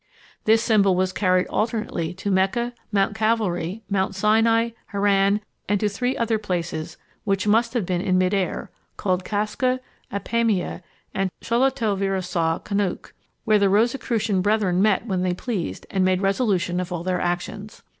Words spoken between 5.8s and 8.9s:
three other places, which must have been in mid air,